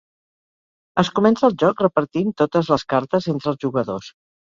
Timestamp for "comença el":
1.19-1.55